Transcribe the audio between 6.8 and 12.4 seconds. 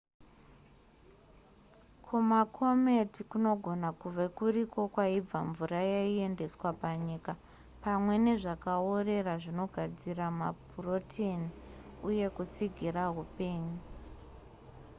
panyika pamwe nezvakaorera zvinogadzira mapuroteni uye